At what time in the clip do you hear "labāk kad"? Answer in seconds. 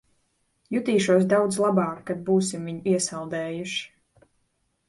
1.65-2.25